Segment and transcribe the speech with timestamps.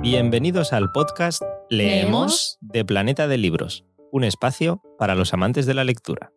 [0.00, 5.82] Bienvenidos al podcast Leemos de Planeta de Libros, un espacio para los amantes de la
[5.82, 6.30] lectura.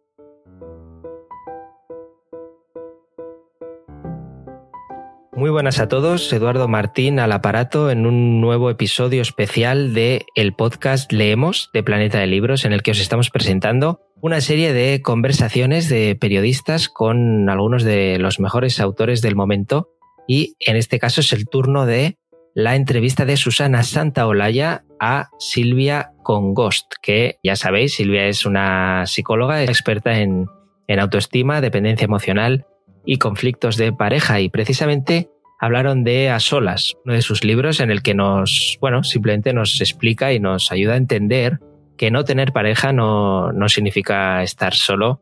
[5.31, 10.53] Muy buenas a todos, Eduardo Martín al aparato en un nuevo episodio especial de el
[10.53, 15.03] podcast Leemos de Planeta de Libros en el que os estamos presentando una serie de
[15.03, 19.89] conversaciones de periodistas con algunos de los mejores autores del momento
[20.27, 22.17] y en este caso es el turno de
[22.53, 29.63] la entrevista de Susana Santaolalla a Silvia Congost, que ya sabéis, Silvia es una psicóloga
[29.63, 30.47] experta en,
[30.87, 32.65] en autoestima, dependencia emocional
[33.05, 34.41] y conflictos de pareja.
[34.41, 35.29] Y precisamente
[35.59, 39.79] hablaron de A Solas, uno de sus libros en el que nos, bueno, simplemente nos
[39.79, 41.59] explica y nos ayuda a entender
[41.97, 45.21] que no tener pareja no, no significa estar solo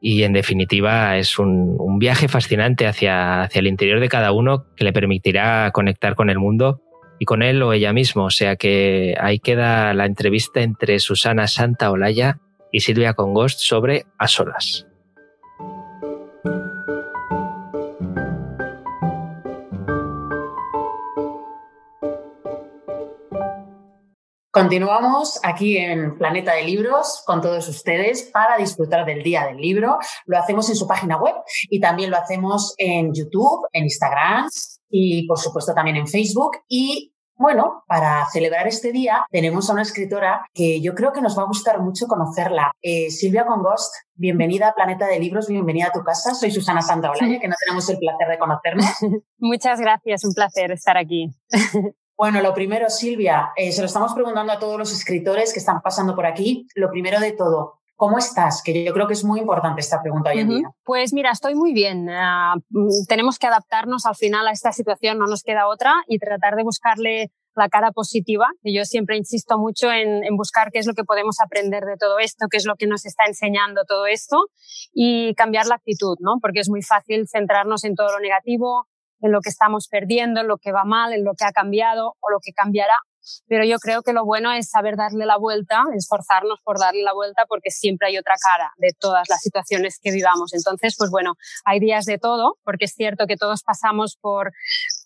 [0.00, 4.66] y en definitiva es un, un, viaje fascinante hacia, hacia el interior de cada uno
[4.76, 6.80] que le permitirá conectar con el mundo
[7.18, 8.24] y con él o ella mismo.
[8.24, 12.38] O sea que ahí queda la entrevista entre Susana Santa Olaya
[12.72, 14.87] y Silvia Congost sobre A Solas.
[24.58, 29.98] Continuamos aquí en Planeta de Libros con todos ustedes para disfrutar del Día del Libro.
[30.26, 31.36] Lo hacemos en su página web
[31.70, 34.48] y también lo hacemos en YouTube, en Instagram
[34.90, 36.56] y por supuesto también en Facebook.
[36.66, 41.38] Y bueno, para celebrar este día tenemos a una escritora que yo creo que nos
[41.38, 42.72] va a gustar mucho conocerla.
[42.82, 46.34] Eh, Silvia Congost, bienvenida a Planeta de Libros, bienvenida a tu casa.
[46.34, 48.86] Soy Susana Santaolalla, que no tenemos el placer de conocernos.
[49.38, 51.30] Muchas gracias, un placer estar aquí.
[52.18, 55.80] Bueno, lo primero, Silvia, eh, se lo estamos preguntando a todos los escritores que están
[55.80, 56.66] pasando por aquí.
[56.74, 58.62] Lo primero de todo, ¿Cómo estás?
[58.62, 60.70] Que yo creo que es muy importante esta pregunta hoy en día.
[60.84, 62.08] Pues mira, estoy muy bien.
[62.08, 66.54] Uh, tenemos que adaptarnos al final a esta situación, no nos queda otra, y tratar
[66.54, 68.46] de buscarle la cara positiva.
[68.62, 71.96] Y yo siempre insisto mucho en, en, buscar qué es lo que podemos aprender de
[71.96, 74.46] todo esto, qué es lo que nos está enseñando todo esto
[74.92, 76.36] y cambiar la actitud, ¿no?
[76.40, 78.86] Porque es muy fácil centrarnos en todo lo negativo,
[79.20, 82.14] en lo que estamos perdiendo, en lo que va mal, en lo que ha cambiado
[82.20, 82.94] o lo que cambiará
[83.46, 87.12] pero yo creo que lo bueno es saber darle la vuelta, esforzarnos por darle la
[87.12, 90.52] vuelta porque siempre hay otra cara de todas las situaciones que vivamos.
[90.54, 91.34] Entonces, pues bueno,
[91.64, 94.52] hay días de todo, porque es cierto que todos pasamos por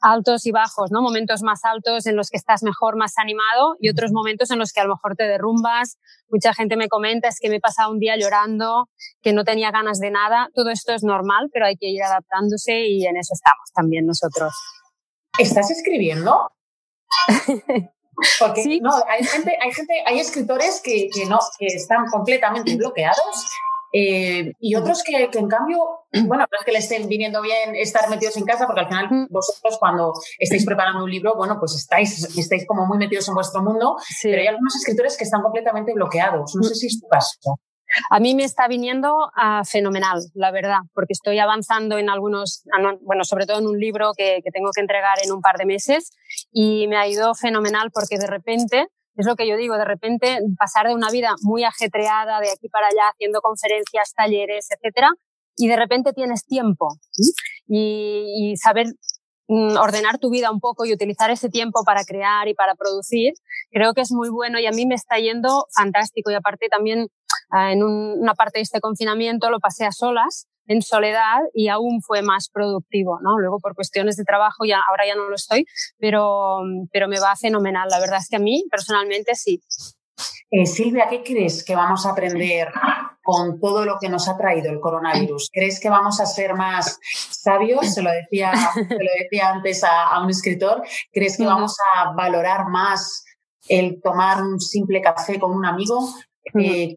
[0.03, 1.01] altos y bajos, ¿no?
[1.01, 4.73] Momentos más altos en los que estás mejor, más animado y otros momentos en los
[4.73, 5.99] que a lo mejor te derrumbas.
[6.29, 8.89] Mucha gente me comenta es que me he pasado un día llorando,
[9.23, 10.49] que no tenía ganas de nada.
[10.55, 14.53] Todo esto es normal, pero hay que ir adaptándose y en eso estamos también nosotros.
[15.39, 16.51] ¿Estás escribiendo?
[18.39, 23.47] Porque no, hay gente, hay gente, hay escritores que, que no, que están completamente bloqueados
[23.93, 25.79] eh, y otros que, que, en cambio,
[26.27, 29.27] bueno, no es que le estén viniendo bien estar metidos en casa, porque al final
[29.31, 33.63] vosotros cuando estáis preparando un libro, bueno, pues estáis, estáis como muy metidos en vuestro
[33.63, 34.29] mundo, sí.
[34.31, 36.55] pero hay algunos escritores que están completamente bloqueados.
[36.55, 37.59] No sé si es tu caso.
[38.11, 42.95] A mí me está viniendo uh, fenomenal, la verdad, porque estoy avanzando en algunos, ah,
[43.03, 45.67] bueno, sobre todo en un libro que, que tengo que entregar en un par de
[45.67, 46.11] meses
[46.51, 50.39] y me ha ido fenomenal porque de repente es lo que yo digo, de repente
[50.59, 55.11] pasar de una vida muy ajetreada de aquí para allá, haciendo conferencias, talleres, etcétera,
[55.57, 56.89] y de repente tienes tiempo
[57.67, 58.87] y, saber
[59.49, 63.35] mm, ordenar tu vida un poco y utilizar ese tiempo para crear y para producir,
[63.71, 66.31] creo que es muy bueno y a mí me está yendo fantástico.
[66.31, 67.09] Y aparte también
[67.53, 72.01] en un, una parte de este confinamiento lo pasé a solas, en soledad y aún
[72.03, 73.39] fue más productivo, ¿no?
[73.39, 75.67] Luego por cuestiones de trabajo ya ahora ya no lo estoy,
[75.99, 76.61] pero
[76.93, 77.89] pero me va fenomenal.
[77.89, 79.61] La verdad es que a mí personalmente sí.
[80.51, 82.69] Eh, Silvia, ¿qué crees que vamos a aprender
[83.23, 85.49] con todo lo que nos ha traído el coronavirus?
[85.51, 86.99] ¿Crees que vamos a ser más
[87.31, 87.95] sabios?
[87.95, 90.83] Se lo decía, se lo decía antes a, a un escritor.
[91.11, 93.25] ¿Crees que vamos a valorar más
[93.69, 96.07] el tomar un simple café con un amigo?
[96.55, 96.97] Eh,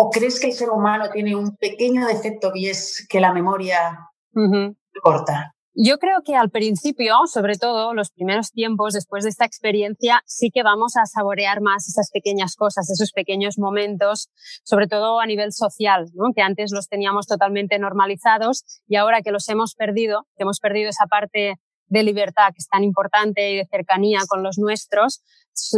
[0.00, 3.98] ¿O crees que el ser humano tiene un pequeño defecto y es que la memoria
[4.32, 4.76] uh -huh.
[5.02, 5.56] corta?
[5.74, 10.52] Yo creo que al principio, sobre todo los primeros tiempos después de esta experiencia, sí
[10.54, 14.28] que vamos a saborear más esas pequeñas cosas, esos pequeños momentos,
[14.62, 16.32] sobre todo a nivel social, ¿no?
[16.32, 20.90] que antes los teníamos totalmente normalizados y ahora que los hemos perdido, que hemos perdido
[20.90, 21.56] esa parte
[21.86, 25.24] de libertad que es tan importante y de cercanía con los nuestros,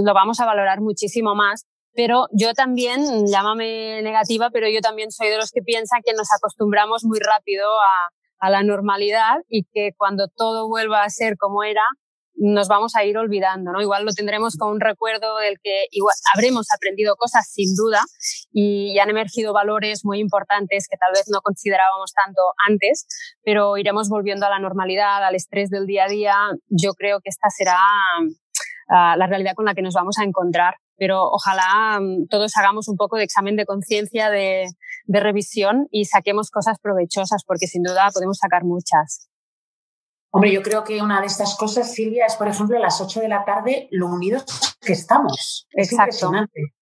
[0.05, 1.65] lo vamos a valorar muchísimo más
[1.95, 6.29] pero yo también, llámame negativa, pero yo también soy de los que piensan que nos
[6.37, 8.11] acostumbramos muy rápido a,
[8.49, 11.83] la normalidad y que cuando todo vuelva a ser como era,
[12.37, 13.83] nos vamos a ir olvidando, ¿no?
[13.83, 18.03] Igual lo tendremos con un recuerdo del que igual habremos aprendido cosas sin duda
[18.51, 23.07] y, han emergido valores muy importantes que tal vez no considerábamos tanto antes,
[23.45, 26.37] pero iremos volviendo a la normalidad, al estrés del día a día.
[26.69, 27.79] Yo creo que esta será
[28.89, 30.75] la realidad con la que nos vamos a encontrar.
[31.01, 34.67] Pero ojalá mm, todos hagamos un poco de examen de conciencia, de,
[35.07, 39.31] de revisión y saquemos cosas provechosas, porque sin duda podemos sacar muchas.
[40.33, 43.21] Hombre, yo creo que una de estas cosas, Silvia, es, por ejemplo, a las 8
[43.21, 44.45] de la tarde, lo unidos
[44.81, 45.67] que estamos.
[45.71, 46.75] Es impresionante.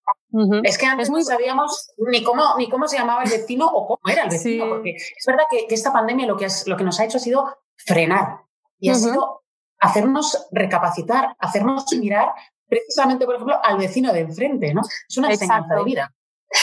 [0.63, 4.01] Es que antes no sabíamos ni cómo, ni cómo se llamaba el vecino o cómo
[4.11, 7.05] era el vecino, porque es verdad que, esta pandemia lo que, lo que nos ha
[7.05, 8.41] hecho ha sido frenar
[8.77, 9.43] y ha sido
[9.79, 12.33] hacernos recapacitar, hacernos mirar
[12.69, 14.81] precisamente, por ejemplo, al vecino de enfrente, ¿no?
[15.09, 16.13] Es una enseñanza de vida.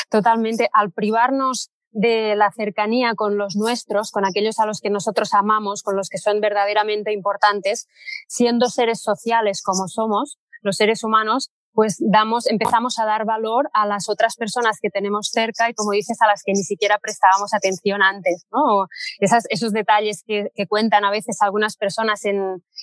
[0.09, 0.71] Totalmente.
[0.73, 5.83] Al privarnos de la cercanía con los nuestros, con aquellos a los que nosotros amamos,
[5.83, 7.89] con los que son verdaderamente importantes,
[8.29, 13.87] siendo seres sociales como somos, los seres humanos, pues damos, empezamos a dar valor a
[13.87, 17.53] las otras personas que tenemos cerca y, como dices, a las que ni siquiera prestábamos
[17.53, 18.87] atención antes, ¿no?
[19.21, 22.39] Esas, esos detalles que, que, cuentan a veces algunas personas en,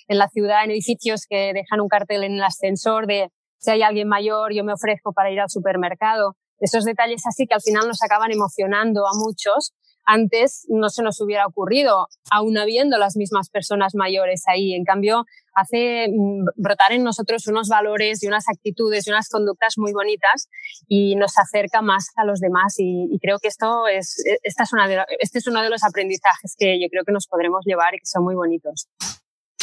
[0.07, 3.81] en la ciudad, en edificios que dejan un cartel en el ascensor de si hay
[3.81, 6.36] alguien mayor, yo me ofrezco para ir al supermercado.
[6.60, 9.74] Esos detalles así que al final nos acaban emocionando a muchos
[10.06, 14.74] antes no se nos hubiera ocurrido, aún habiendo las mismas personas mayores ahí.
[14.74, 19.75] En cambio, hace mm, brotar en nosotros unos valores y unas actitudes y unas conductas
[19.77, 20.50] muy bonitas
[20.88, 22.75] y nos acerca más a los demás.
[22.77, 26.55] Y, creo que esto es, esta es una de, este es uno de los aprendizajes
[26.57, 28.88] que yo creo que nos podremos llevar y que son muy bonitos.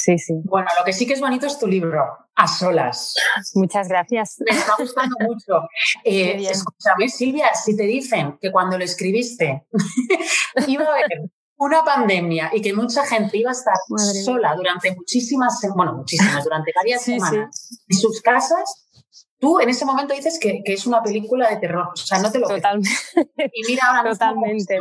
[0.01, 0.35] Sí, sí.
[0.45, 2.03] Bueno, lo que sí que es bonito es tu libro,
[2.35, 3.15] A Solas.
[3.55, 4.37] Muchas gracias.
[4.39, 5.61] Me está gustando mucho.
[6.05, 9.67] Eh, escúchame, Silvia, si te dicen que cuando lo escribiste
[10.67, 13.75] iba a haber una pandemia y que mucha gente iba a estar
[14.25, 18.89] sola durante muchísimas, bueno, muchísimas, durante varias semanas en sus casas,
[19.39, 21.89] tú en ese momento dices que, es una película de terror.
[21.93, 22.89] O sea, no te lo Totalmente.
[23.53, 24.79] Y mira ahora Totalmente.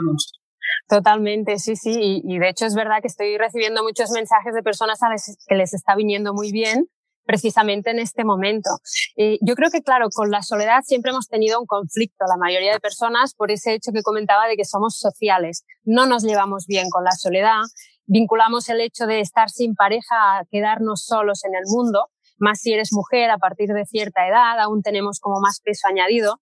[0.87, 2.21] Totalmente, sí, sí.
[2.23, 5.55] Y, de hecho es verdad que estoy recibiendo muchos mensajes de personas a las que
[5.55, 6.87] les está viniendo muy bien
[7.29, 8.71] precisamente en este momento.
[9.15, 12.79] yo creo que, claro, con la soledad siempre hemos tenido un conflicto, la mayoría de
[12.79, 15.63] personas, por ese hecho que comentaba de que somos sociales.
[15.83, 17.61] No nos llevamos bien con la soledad,
[18.07, 22.07] vinculamos el hecho de estar sin pareja a quedarnos solos en el mundo
[22.39, 26.39] más si eres mujer a partir de cierta edad, aún tenemos como más peso añadido.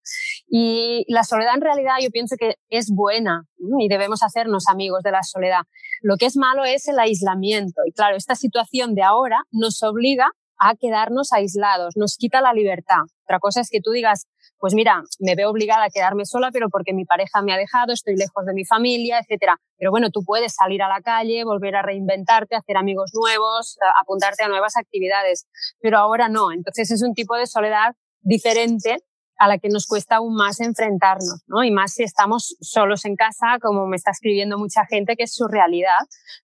[0.47, 3.45] Y la soledad en realidad yo pienso que es buena
[3.79, 5.61] y debemos hacernos amigos de la soledad.
[6.03, 7.81] Lo que es malo es el aislamiento.
[7.87, 10.29] Y claro, esta situación de ahora nos obliga
[10.59, 13.03] a quedarnos aislados, nos quita la libertad.
[13.23, 14.27] Otra cosa es que tú digas,
[14.59, 17.93] pues mira, me veo obligada a quedarme sola, pero porque mi pareja me ha dejado,
[17.93, 19.57] estoy lejos de mi familia, etcétera.
[19.77, 24.43] Pero bueno, tú puedes salir a la calle, volver a reinventarte, hacer amigos nuevos, apuntarte
[24.43, 25.45] a nuevas actividades.
[25.79, 26.51] Pero ahora no.
[26.51, 28.97] Entonces es un tipo de soledad diferente
[29.39, 31.63] a la que nos cuesta aún más enfrentarnos, ¿no?
[31.63, 35.33] Y más si estamos solos en casa, como me está escribiendo mucha gente, que es
[35.35, 35.99] su realidad.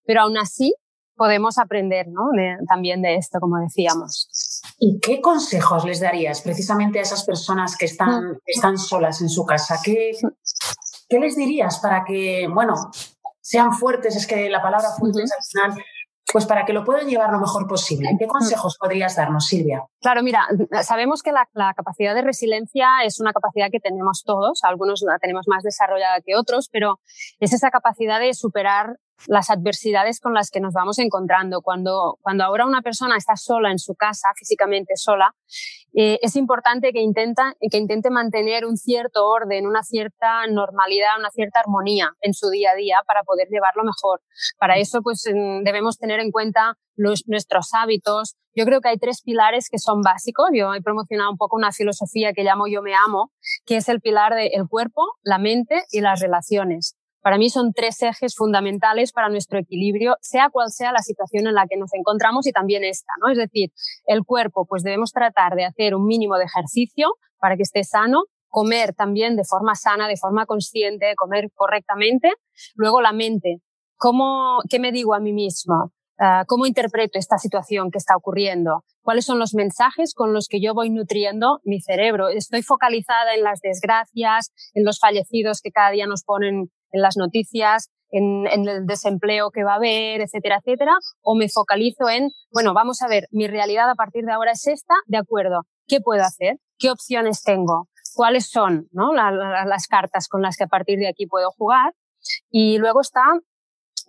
[0.05, 0.75] Pero aún así
[1.15, 2.29] podemos aprender, ¿no?
[2.67, 4.61] también de esto, como decíamos.
[4.79, 8.37] ¿Y qué consejos les darías precisamente a esas personas que están, mm.
[8.45, 9.79] están solas en su casa?
[9.83, 10.11] ¿Qué,
[11.09, 12.73] ¿Qué les dirías para que, bueno,
[13.41, 14.15] sean fuertes?
[14.15, 15.83] Es que la palabra fuertes al final
[16.33, 18.09] pues para que lo puedan llevar lo mejor posible.
[18.17, 19.83] ¿Qué consejos podrías darnos, Silvia?
[20.01, 20.47] Claro, mira,
[20.81, 25.19] sabemos que la, la, capacidad de resiliencia es una capacidad que tenemos todos, algunos la
[25.19, 26.99] tenemos más desarrollada que otros, pero
[27.39, 31.61] es esa capacidad de superar las adversidades con las que nos vamos encontrando.
[31.61, 35.33] Cuando, cuando ahora una persona está sola en su casa, físicamente sola,
[35.95, 41.29] eh, es importante que, intenta, que intente mantener un cierto orden, una cierta normalidad, una
[41.29, 44.21] cierta armonía en su día a día para poder llevarlo mejor.
[44.57, 48.35] Para eso, pues debemos tener en cuenta nuestros hábitos.
[48.55, 50.49] Yo creo que hay tres pilares que son básicos.
[50.53, 53.31] Yo he promocionado un poco una filosofía que llamo Yo me amo,
[53.65, 56.95] que es el pilar del cuerpo, la mente y las relaciones.
[57.23, 61.55] Para mí son tres ejes fundamentales para nuestro equilibrio, sea cual sea la situación en
[61.55, 63.31] la que nos encontramos y también esta, ¿no?
[63.31, 63.71] Es decir,
[64.05, 68.25] el cuerpo, pues debemos tratar de hacer un mínimo de ejercicio para que esté sano,
[68.49, 72.33] comer también de forma sana, de forma consciente, comer correctamente.
[72.75, 73.61] Luego la mente,
[73.95, 75.93] ¿cómo, qué me digo a mí mismo?
[76.19, 78.83] Ah, ¿Cómo interpreto esta situación que está ocurriendo?
[79.01, 82.27] ¿Cuáles son los mensajes con los que yo voy nutriendo mi cerebro?
[82.27, 87.17] ¿Estoy focalizada en las desgracias, en los fallecidos que cada día nos ponen en las
[87.17, 92.73] noticias, en, el desempleo que va a haber, etcétera, etcétera, o me focalizo en, bueno,
[92.73, 96.23] vamos a ver, mi realidad a partir de ahora es esta, de acuerdo, ¿qué puedo
[96.23, 96.57] hacer?
[96.77, 97.89] ¿Qué opciones tengo?
[98.13, 99.11] ¿Cuáles son ¿no?
[99.13, 101.93] las cartas con las que a partir de aquí puedo jugar?
[102.51, 103.23] Y luego está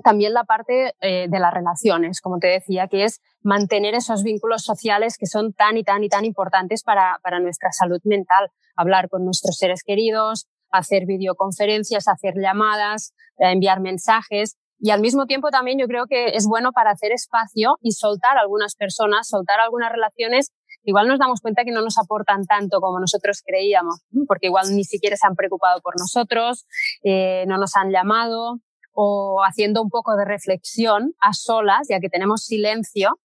[0.02, 4.62] también la parte eh, de las relaciones, como te decía, que es mantener esos vínculos
[4.62, 8.50] sociales que son tan y tan y tan importantes para, para nuestra salud mental.
[8.76, 14.56] Hablar con nuestros seres queridos, hacer videoconferencias, hacer llamadas, eh, enviar mensajes.
[14.78, 18.36] Y al mismo tiempo también yo creo que es bueno para hacer espacio y soltar
[18.38, 20.52] algunas personas, soltar algunas relaciones.
[20.82, 24.84] Igual nos damos cuenta que no nos aportan tanto como nosotros creíamos, porque igual ni
[24.84, 26.66] siquiera se han preocupado por nosotros,
[27.04, 28.58] eh, no nos han llamado
[28.92, 33.18] o haciendo un poco de reflexión a solas, ya que tenemos silencio,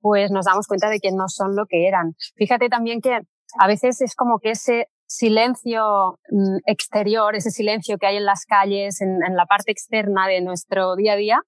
[0.00, 2.14] pues nos damos cuenta de que no son lo que eran.
[2.36, 3.20] Fíjate también que
[3.58, 8.44] a veces es como que ese silencio mm, exterior, ese silencio que hay en las
[8.44, 11.40] calles, en, la parte externa de nuestro día a día,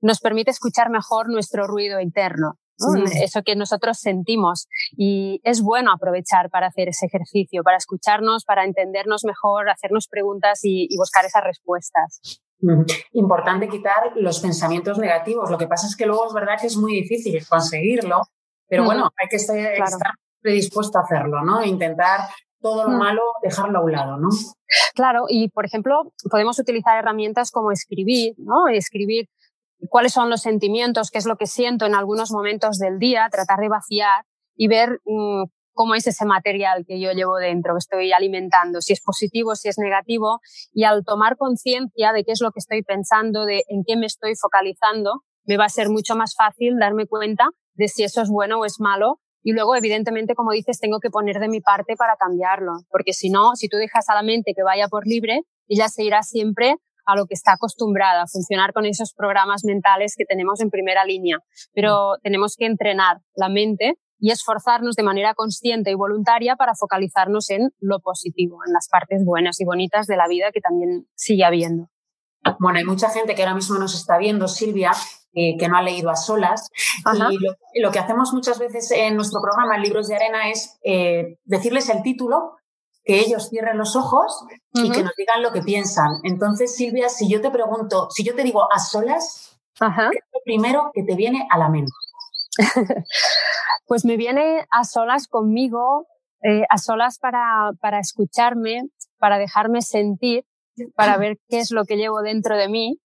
[0.00, 2.54] nos permite escuchar mejor nuestro ruido interno.
[3.22, 4.66] Eso que nosotros sentimos.
[4.96, 10.60] Y es bueno aprovechar para hacer ese ejercicio, para escucharnos, para entendernos mejor, hacernos preguntas
[10.62, 12.40] y, buscar esas respuestas.
[13.12, 15.50] Importante quitar los pensamientos negativos.
[15.50, 18.22] Lo que pasa es que luego es verdad que es muy difícil conseguirlo,
[18.66, 21.62] pero bueno, hay que estar, estar predispuesto a hacerlo, ¿no?
[21.62, 22.20] Intentar
[22.60, 22.98] todo lo mm.
[22.98, 24.28] malo dejarlo a un lado, ¿no?
[24.94, 28.68] Claro, y por ejemplo, podemos utilizar herramientas como escribir, ¿no?
[28.68, 29.28] Escribir
[29.88, 33.58] cuáles son los sentimientos, qué es lo que siento en algunos momentos del día, tratar
[33.60, 34.24] de vaciar
[34.54, 38.92] y ver mm, cómo es ese material que yo llevo dentro, que estoy alimentando, si
[38.92, 40.40] es positivo, si es negativo,
[40.72, 44.06] y al tomar conciencia de qué es lo que estoy pensando, de en qué me
[44.06, 48.28] estoy focalizando, me va a ser mucho más fácil darme cuenta de si eso es
[48.28, 51.96] bueno o es malo y luego, evidentemente, como dices, tengo que poner de mi parte
[51.96, 55.42] para cambiarlo, porque si no, si tú dejas a la mente que vaya por libre,
[55.68, 60.14] ella se irá siempre a lo que está acostumbrada, a funcionar con esos programas mentales
[60.16, 61.38] que tenemos en primera línea.
[61.72, 67.48] Pero tenemos que entrenar la mente y esforzarnos de manera consciente y voluntaria para focalizarnos
[67.50, 71.44] en lo positivo, en las partes buenas y bonitas de la vida que también sigue
[71.44, 71.88] habiendo.
[72.58, 74.92] Bueno, hay mucha gente que ahora mismo nos está viendo, Silvia,
[75.32, 76.68] eh, que no ha leído a solas.
[77.72, 81.38] Y lo, que hacemos muchas veces en nuestro programa, en Libros de Arena, es eh,
[81.44, 82.56] decirles el título,
[83.04, 86.20] que ellos cierren los ojos y que nos digan lo que piensan.
[86.24, 90.40] Entonces, Silvia, si yo te pregunto, si yo te digo a solas, ¿qué es lo
[90.44, 91.92] primero que te viene a la mente?
[93.86, 96.06] pues me viene a solas conmigo,
[96.42, 98.82] eh, a solas para, para escucharme,
[99.18, 100.44] para dejarme sentir,
[100.94, 103.00] para ver qué es lo que llevo dentro de mí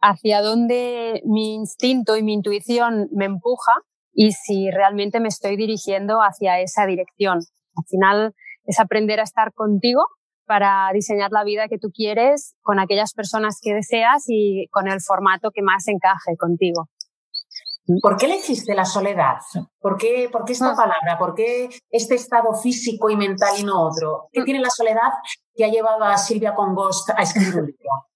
[0.00, 3.72] hacia dónde mi instinto y mi intuición me empuja
[4.12, 7.38] y si realmente me estoy dirigiendo hacia esa dirección.
[7.76, 10.02] Al final es aprender a estar contigo
[10.46, 15.00] para diseñar la vida que tú quieres con aquellas personas que deseas y con el
[15.00, 16.88] formato que más encaje contigo.
[18.02, 19.38] ¿Por qué elegiste la soledad?
[19.80, 20.76] ¿Por qué, ¿Por qué esta ah.
[20.76, 21.18] palabra?
[21.18, 24.28] ¿Por qué este estado físico y mental y no otro?
[24.30, 24.44] ¿Qué mm.
[24.44, 25.10] tiene la soledad
[25.54, 28.07] que ha llevado a Silvia Congost a escribir un libro?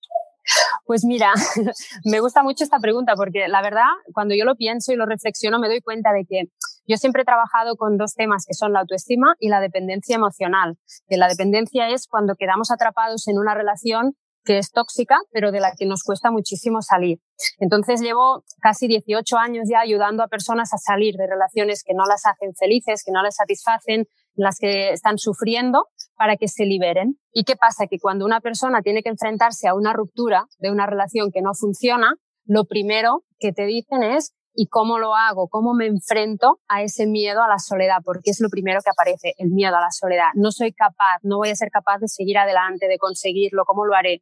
[0.84, 1.32] Pues mira,
[2.04, 5.58] me gusta mucho esta pregunta porque la verdad, cuando yo lo pienso y lo reflexiono,
[5.58, 6.44] me doy cuenta de que
[6.86, 10.76] yo siempre he trabajado con dos temas que son la autoestima y la dependencia emocional.
[11.06, 15.60] Que la dependencia es cuando quedamos atrapados en una relación que es tóxica, pero de
[15.60, 17.18] la que nos cuesta muchísimo salir.
[17.58, 22.04] Entonces llevo casi 18 años ya ayudando a personas a salir de relaciones que no
[22.04, 25.86] las hacen felices, que no les satisfacen, las que están sufriendo
[26.16, 27.18] para que se liberen.
[27.32, 27.86] ¿Y qué pasa?
[27.86, 31.54] Que cuando una persona tiene que enfrentarse a una ruptura de una relación que no
[31.54, 35.48] funciona, lo primero que te dicen es ¿y cómo lo hago?
[35.48, 37.98] ¿Cómo me enfrento a ese miedo a la soledad?
[38.04, 40.28] Porque es lo primero que aparece, el miedo a la soledad.
[40.34, 43.94] No soy capaz, no voy a ser capaz de seguir adelante, de conseguirlo, ¿cómo lo
[43.94, 44.20] haré?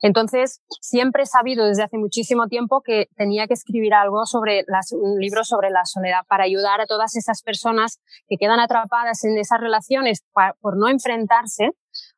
[0.00, 4.92] Entonces, siempre he sabido desde hace muchísimo tiempo que tenía que escribir algo sobre las,
[4.92, 9.38] un libro sobre la soledad para ayudar a todas esas personas que quedan atrapadas en
[9.38, 10.24] esas relaciones
[10.60, 11.70] por no enfrentarse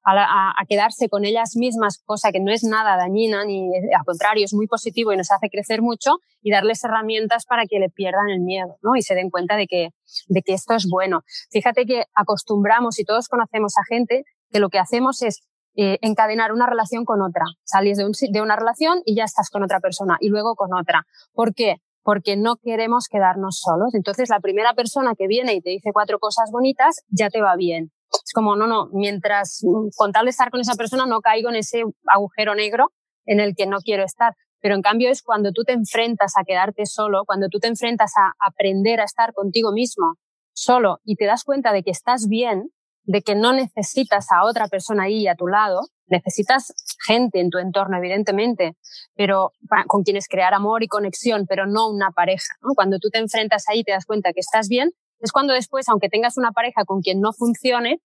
[0.04, 4.54] a, quedarse con ellas mismas, cosa que no es nada dañina, ni al contrario, es
[4.54, 8.40] muy positivo y nos hace crecer mucho, y darles herramientas para que le pierdan el
[8.40, 8.96] miedo, ¿no?
[8.96, 9.90] Y se den cuenta de que,
[10.28, 11.22] de que esto es bueno.
[11.50, 15.42] Fíjate que acostumbramos y todos conocemos a gente que lo que hacemos es
[15.76, 17.44] eh, encadenar una relación con otra.
[17.64, 21.06] Sales de, una relación y ya estás con otra persona y luego con otra.
[21.32, 21.76] ¿Por qué?
[22.02, 23.94] Porque no queremos quedarnos solos.
[23.94, 27.56] Entonces, la primera persona que viene y te dice cuatro cosas bonitas, ya te va
[27.56, 27.92] bien.
[28.10, 29.62] Es como, no, no, mientras
[29.96, 32.92] con tal de estar con esa persona no caigo en ese agujero negro
[33.26, 34.34] en el que no quiero estar.
[34.60, 38.12] Pero en cambio es cuando tú te enfrentas a quedarte solo, cuando tú te enfrentas
[38.16, 40.14] a aprender a estar contigo mismo
[40.54, 42.70] solo y te das cuenta de que estás bien,
[43.06, 46.72] de que no necesitas a otra persona ahí a tu lado, necesitas
[47.04, 48.76] gente en tu entorno, evidentemente,
[49.14, 49.52] pero
[49.86, 52.54] con quienes crear amor y conexión, pero no una pareja.
[52.74, 56.08] Cuando tú te enfrentas ahí te das cuenta que estás bien, es cuando después, aunque
[56.08, 58.00] tengas una pareja con quien no funcione,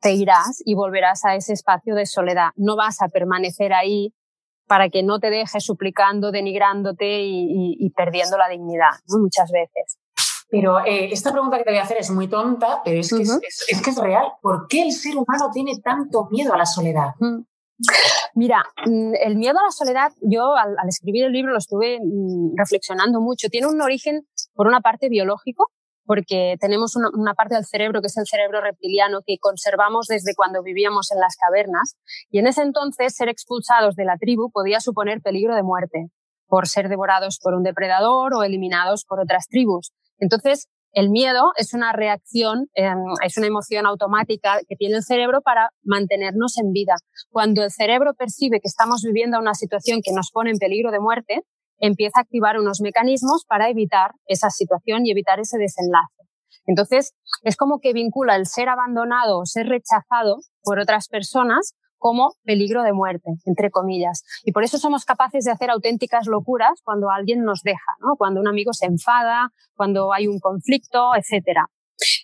[0.00, 2.48] te irás y volverás a ese espacio de soledad.
[2.56, 4.12] No vas a permanecer ahí
[4.66, 9.98] para que no te dejes suplicando, denigrándote y, perdiendo la dignidad muchas veces.
[10.48, 13.22] Pero eh, esta pregunta que te voy a hacer es muy tonta, pero es que,
[13.22, 14.26] es, que es real.
[14.40, 17.14] ¿Por qué el ser humano tiene tanto miedo a la soledad?
[18.34, 22.56] Mira, mm, el miedo a la soledad, yo al, escribir el libro lo estuve mm,
[22.56, 23.48] reflexionando mucho.
[23.48, 25.70] Tiene un origen, por una parte, biológico,
[26.04, 30.62] porque tenemos una, parte del cerebro que es el cerebro reptiliano que conservamos desde cuando
[30.62, 31.96] vivíamos en las cavernas.
[32.30, 36.06] Y en ese entonces, ser expulsados de la tribu podía suponer peligro de muerte
[36.46, 39.92] por ser devorados por un depredador o eliminados por otras tribus.
[40.18, 45.42] Entonces, el miedo es una reacción, em, es una emoción automática que tiene el cerebro
[45.42, 46.94] para mantenernos en vida.
[47.30, 51.00] Cuando el cerebro percibe que estamos viviendo una situación que nos pone en peligro de
[51.00, 51.42] muerte,
[51.78, 56.16] empieza a activar unos mecanismos para evitar esa situación y evitar ese desenlace.
[56.66, 62.34] Entonces, es como que vincula el ser abandonado o ser rechazado por otras personas como
[62.44, 64.22] peligro de muerte, entre comillas.
[64.44, 68.16] Y por eso somos capaces de hacer auténticas locuras cuando alguien nos deja, ¿no?
[68.16, 71.66] cuando un amigo se enfada, cuando hay un conflicto, etcétera.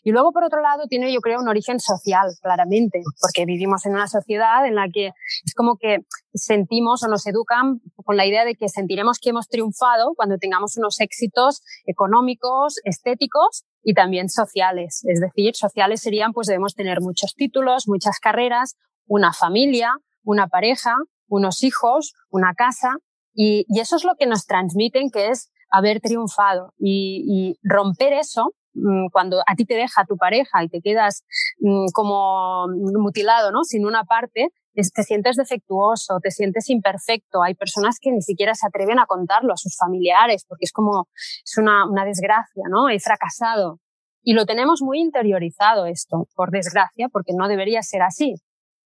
[0.02, 3.94] Y luego, por otro lado, tiene, yo creo, un origen social, claramente, porque vivimos en
[3.94, 5.98] una sociedad en la que es como que
[6.34, 10.76] sentimos o nos educan con la idea de que sentiremos que hemos triunfado cuando tengamos
[10.76, 15.02] unos éxitos económicos, estéticos y también sociales.
[15.06, 18.76] Es decir, sociales serían, pues debemos tener muchos títulos, muchas carreras,
[19.12, 19.92] una familia,
[20.24, 20.96] una pareja,
[21.28, 22.96] unos hijos, una casa,
[23.34, 26.72] y, eso es lo que nos transmiten, que es haber triunfado.
[26.78, 31.24] Y, romper eso, mm, cuando a ti te deja tu pareja y te quedas
[31.60, 32.66] mm, como
[33.06, 33.64] mutilado, ¿no?
[33.64, 37.42] Sin una parte, te sientes defectuoso, te sientes imperfecto.
[37.42, 41.08] Hay personas que ni siquiera se atreven a contarlo a sus familiares porque es como,
[41.44, 42.88] es una, una desgracia, ¿no?
[42.88, 43.78] He fracasado.
[44.22, 48.36] Y lo tenemos muy interiorizado esto, por desgracia, porque no debería ser así.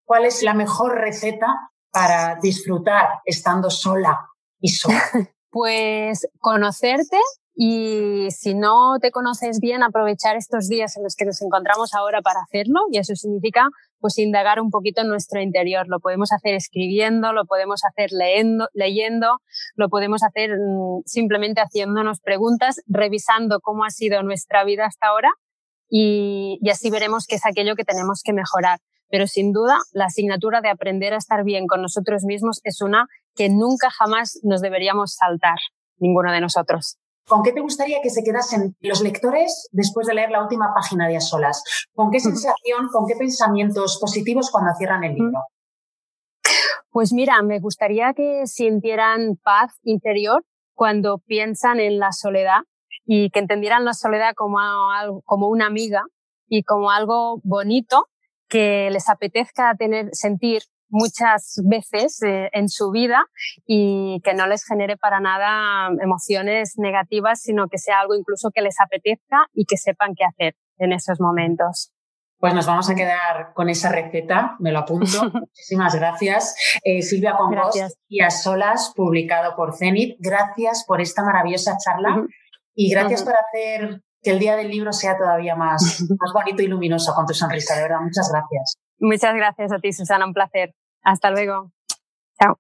[0.07, 5.03] ¿Cuál es la mejor receta para disfrutar estando sola y sola?
[5.51, 7.19] pues conocerte
[7.59, 12.21] y si no te conoces bien, aprovechar estos días en los que nos encontramos ahora
[12.23, 12.83] para hacerlo.
[12.93, 15.89] Y eso significa pues indagar un poquito en nuestro interior.
[15.89, 19.41] Lo podemos hacer escribiendo, lo podemos hacer leyendo, leyendo
[19.75, 25.33] lo podemos hacer mm, simplemente haciéndonos preguntas, revisando cómo ha sido nuestra vida hasta ahora
[25.88, 28.81] y, y así veremos qué es aquello que tenemos que mejorar.
[29.09, 33.06] Pero sin duda, la asignatura de aprender a estar bien con nosotros mismos es una
[33.34, 35.58] que nunca jamás nos deberíamos saltar,
[35.99, 36.99] ninguno de nosotros.
[37.28, 41.08] ¿Con qué te gustaría que se quedasen los lectores después de leer la última página
[41.08, 41.63] de A Solas?
[41.93, 45.41] ¿Con qué sensación, con qué pensamientos positivos cuando cierran el libro?
[46.91, 52.61] Pues mira, me gustaría que sintieran paz interior cuando piensan en la soledad
[53.06, 54.58] y que entendieran la soledad como,
[55.25, 56.02] como una amiga
[56.49, 58.08] y como algo bonito
[58.49, 63.25] que les apetezca tener, sentir muchas veces eh, en su vida
[63.66, 68.62] y que no les genere para nada emociones negativas, sino que sea algo incluso que
[68.62, 71.92] les apetezca y que sepan qué hacer en esos momentos.
[72.38, 75.06] Pues nos vamos a quedar con esa receta, me lo apunto.
[75.32, 76.54] Muchísimas gracias.
[76.84, 77.56] Eh, Silvia con
[78.08, 80.16] y a solas, publicado por Zenit.
[80.21, 82.26] Gracias por esta maravillosa charla
[82.76, 86.69] y gracias por hacer que el día del libro sea todavía más, más bonito y
[86.69, 88.00] luminoso con tu sonrisa, de verdad.
[88.00, 88.76] Muchas gracias.
[88.99, 90.75] Muchas gracias a ti, Susana, un placer.
[91.02, 91.73] Hasta luego.
[92.41, 92.58] Chao.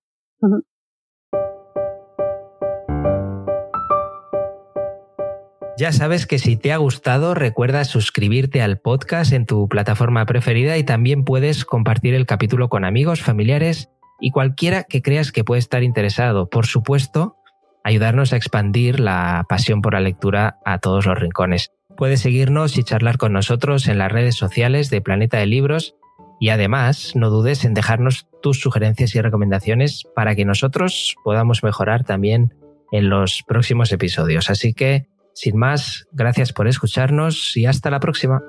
[5.78, 10.78] Ya sabes que si te ha gustado, recuerda suscribirte al podcast en tu plataforma preferida
[10.78, 15.58] y también puedes compartir el capítulo con amigos, familiares y cualquiera que creas que puede
[15.58, 16.48] estar interesado.
[16.48, 17.36] Por supuesto,
[17.86, 21.70] ayudarnos a expandir la pasión por la lectura a todos los rincones.
[21.96, 25.94] Puedes seguirnos y charlar con nosotros en las redes sociales de Planeta de Libros
[26.40, 32.02] y además no dudes en dejarnos tus sugerencias y recomendaciones para que nosotros podamos mejorar
[32.02, 32.54] también
[32.90, 34.50] en los próximos episodios.
[34.50, 38.42] Así que, sin más, gracias por escucharnos y hasta la próxima.